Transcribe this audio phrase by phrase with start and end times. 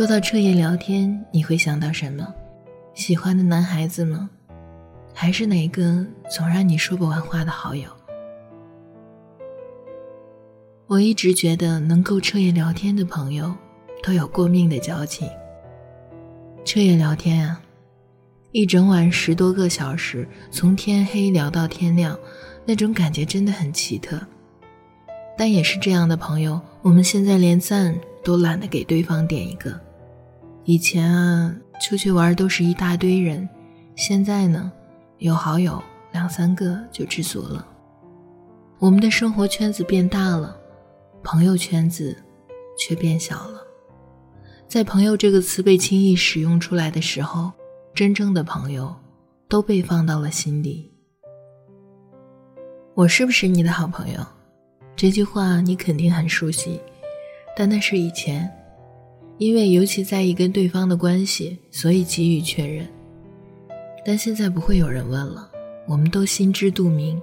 [0.00, 2.26] 说到彻夜聊天，你会想到什么？
[2.94, 4.30] 喜欢的男孩子吗？
[5.12, 7.86] 还是哪个总让你说不完话的好友？
[10.86, 13.54] 我一直觉得能够彻夜聊天的朋友，
[14.02, 15.28] 都有过命的交情。
[16.64, 17.60] 彻夜聊天啊，
[18.52, 22.18] 一整晚十多个小时，从天黑聊到天亮，
[22.64, 24.18] 那种感觉真的很奇特。
[25.36, 29.78] 但也是这样的朋友，我们现在连赞都懒得给对方点一个。
[30.70, 33.48] 以前啊，出去玩都是一大堆人，
[33.96, 34.70] 现在呢，
[35.18, 37.66] 有好友两三个就知足了。
[38.78, 40.56] 我们的生活圈子变大了，
[41.24, 42.16] 朋友圈子
[42.78, 43.60] 却变小了。
[44.68, 47.50] 在“朋友”这个词被轻易使用出来的时候，
[47.92, 48.94] 真正的朋友
[49.48, 50.88] 都被放到了心里。
[52.94, 54.24] 我是不是你的好朋友？
[54.94, 56.80] 这句话你肯定很熟悉，
[57.56, 58.48] 但那是以前，
[59.40, 62.86] 因为尤其在意跟对方的关系，所以给予确认。
[64.04, 65.50] 但现在不会有人问了，
[65.88, 67.18] 我们都心知肚明。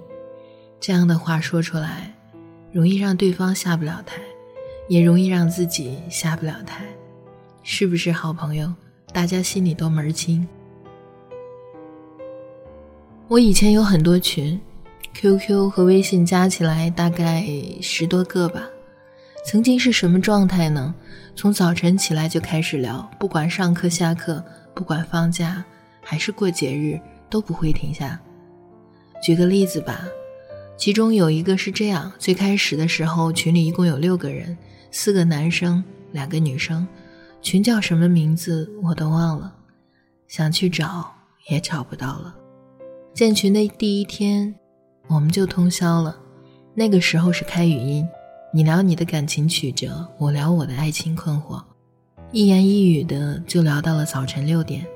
[0.80, 2.12] 这样的话说出来，
[2.72, 4.20] 容易让对方下不了台，
[4.88, 6.84] 也容易让自己下不了台。
[7.62, 8.74] 是不是好朋友？
[9.12, 10.44] 大家心里都门儿清。
[13.28, 14.60] 我以前有很多群。
[15.14, 17.46] QQ 和微信加起来大概
[17.80, 18.68] 十多个吧。
[19.50, 20.94] 曾经是什么状态呢？
[21.34, 25.64] 从早晨起来就开始聊，不管上课下课，不管放假
[26.02, 28.20] 还是过节日，都不会停下。
[29.22, 30.06] 举个例子吧，
[30.76, 34.54] 其中有一个是这样：最开始的时候，群里一共有六个人，
[34.90, 35.82] 四个男生，
[36.12, 36.86] 两个女生，
[37.40, 39.50] 群叫什么名字我都忘了，
[40.26, 41.10] 想去找
[41.48, 42.36] 也找不到了。
[43.14, 44.54] 建群的第一天。
[45.06, 46.14] 我们就通宵了，
[46.74, 48.06] 那个时候是开语音，
[48.50, 51.62] 你聊你的感情曲折，我聊我的爱情困惑，
[52.32, 54.86] 一言一语的就聊到了早晨六点。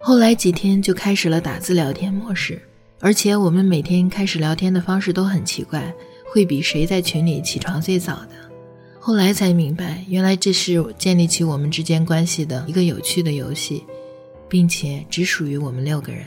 [0.00, 2.60] 后来几天就开始了打字聊天模式，
[2.98, 5.94] 而且我们每天开始聊天的方式都很奇怪，
[6.32, 8.30] 会比谁在群里起床最早的。
[8.98, 13.84] 后来才明白，原来这是建立起我们之间关系的一个有趣的游戏，
[14.48, 16.24] 并且只属于我们六个人。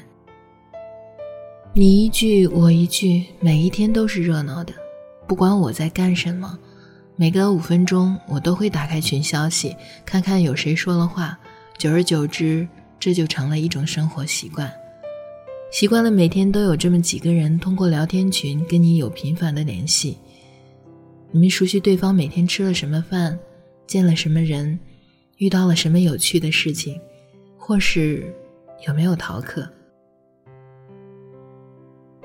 [1.74, 4.72] 你一句我一句，每一天都是热闹的。
[5.28, 6.58] 不管我在干什么，
[7.16, 9.76] 每隔五分钟我都会打开群消息，
[10.06, 11.38] 看看有谁说了话。
[11.78, 12.68] 久而久之，
[13.00, 14.72] 这就成了一种生活习惯。
[15.72, 20.18] 习惯了每天都有这么几个人通过聊天群跟你有频繁的联系。
[21.32, 23.38] 你们熟悉对方每天吃了什么饭，
[23.86, 24.80] 见了什么人，
[25.38, 26.98] 遇到了什么有趣的事情，
[27.58, 28.34] 或是
[28.88, 29.68] 有没有逃课。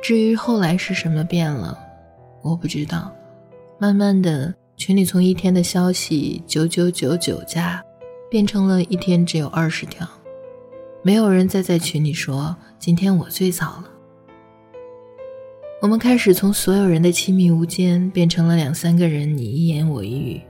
[0.00, 1.77] 至于后来是什么变了，
[2.42, 3.10] 我不知道。
[3.78, 7.82] 慢慢的，群里从一天的消息九九九九加，
[8.30, 10.06] 变成了一天只有二十条。
[11.02, 13.84] 没有人再在群里说今天我最早了。
[15.80, 20.40] 我们开始从所有人的亲密无间，变成了两三个人你一言我一语。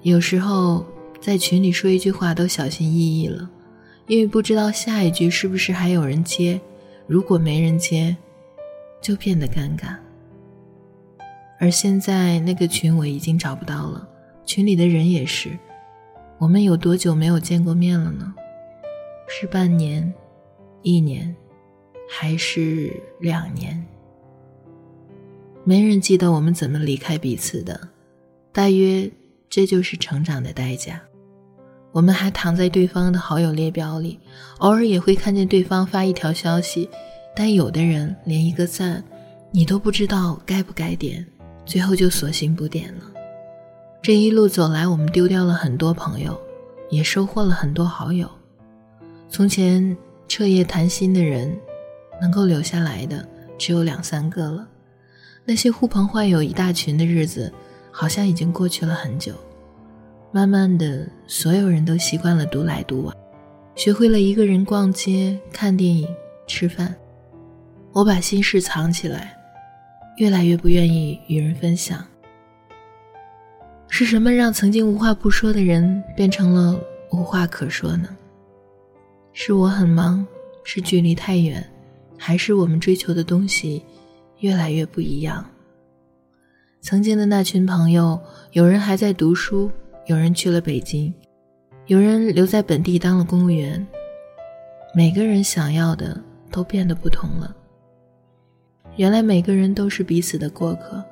[0.00, 0.82] 有时候
[1.20, 3.50] 在群里说一句话都小心翼翼了，
[4.06, 6.58] 因为不知道下一句是不是还有人接。
[7.06, 8.16] 如果没人接，
[9.02, 9.96] 就变得尴尬，
[11.60, 14.08] 而现在那个群我已经找不到了，
[14.46, 15.50] 群里的人也是。
[16.38, 18.34] 我们有多久没有见过面了呢？
[19.28, 20.10] 是半年、
[20.80, 21.36] 一年，
[22.08, 22.90] 还是
[23.20, 23.86] 两年？
[25.62, 27.78] 没人记得我们怎么离开彼此的，
[28.52, 29.08] 大约
[29.50, 30.98] 这就是成长的代价。
[31.92, 34.18] 我们还躺在对方的好友列表里，
[34.60, 36.88] 偶尔也会看见对方发一条消息。
[37.36, 39.04] 但有的人连一个赞，
[39.50, 41.24] 你都不知道该不该点，
[41.70, 43.02] 最后就索性不点了。
[44.02, 46.36] 这一路走来，我们丢掉了很多朋友，
[46.90, 48.28] 也收获了很多好友。
[49.28, 51.56] 从前彻夜谈心的人，
[52.20, 53.24] 能够留下来的
[53.56, 54.66] 只有两三个了。
[55.44, 57.52] 那些呼朋唤友一大群的日子，
[57.92, 59.32] 好像已经过去了很久。
[60.32, 63.14] 慢慢的，所有人都习惯了独来独往，
[63.76, 66.08] 学会了一个人逛街、看电影、
[66.48, 66.92] 吃饭。
[67.92, 69.36] 我把心事藏起来，
[70.20, 72.04] 越来越不愿意与人分享。
[73.88, 76.78] 是什么让曾经无话不说的人变成了
[77.10, 78.14] 无话可说呢？
[79.32, 80.26] 是我很忙，
[80.62, 81.66] 是距离太远，
[82.18, 83.82] 还是我们追求的东西
[84.40, 85.42] 越来越不一样？
[86.82, 88.20] 曾经的那群朋友，
[88.52, 89.70] 有人还在读书，
[90.04, 91.12] 有人去了北京，
[91.86, 93.84] 有人留在本地当了公务员。
[94.94, 97.56] 每个人想要的都变得不同了。
[98.96, 101.02] 原来每个人都是彼此的过客，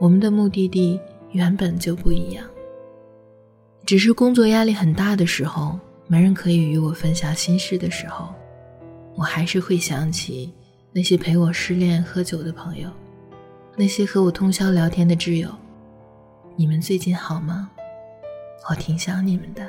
[0.00, 1.00] 我们的目的地
[1.32, 2.44] 原本就不一样。
[3.84, 8.28] 只是工作压力很大的时候，没人可以与我分享心事的时候，
[9.16, 10.52] 我还是会想起
[10.92, 12.88] 那些陪我失恋喝酒的朋友，
[13.76, 15.48] 那些和我通宵聊天的挚友。
[16.56, 17.70] 你们最近好吗？
[18.70, 19.68] 我挺想你们的。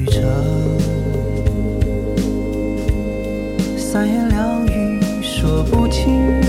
[0.00, 0.22] 旅程
[3.76, 6.40] 三言两语说不清，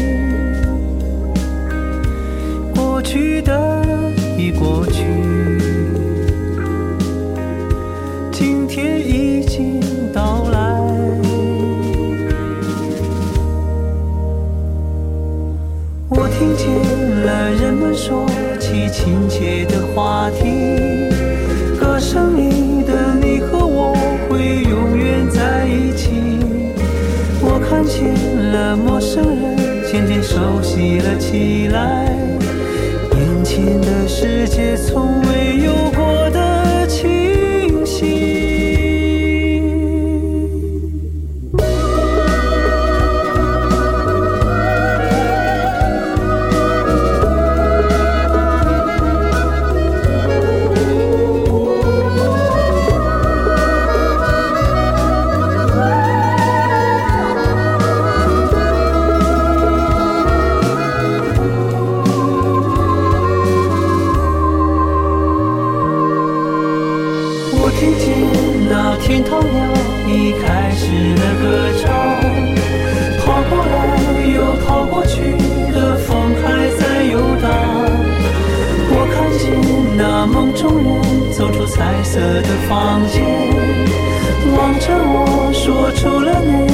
[2.74, 3.84] 过去的
[4.38, 5.04] 已过去。
[8.32, 9.82] 今天已经
[10.14, 10.80] 到来，
[16.08, 16.70] 我听见
[17.26, 18.26] 了人们说
[18.62, 20.61] 起亲切的话题。
[30.62, 32.06] 熟悉了起来，
[33.16, 36.30] 眼前的世界从未有过
[67.82, 68.16] 听见
[68.70, 69.60] 那天堂鸟
[70.06, 70.86] 已开始
[71.16, 71.44] 了歌
[71.82, 71.90] 唱，
[73.26, 73.74] 跑过来
[74.28, 75.32] 又跑过去
[75.74, 77.50] 的风还在游荡。
[78.94, 79.50] 我看见
[79.98, 83.26] 那梦中人走出彩色的房间，
[84.56, 86.71] 望着我说出了你。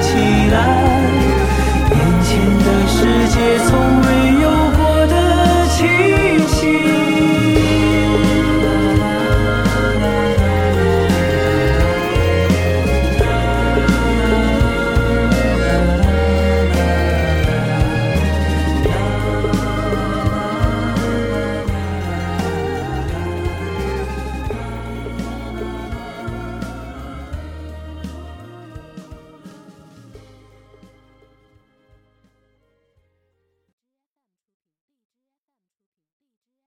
[0.00, 0.85] 起来。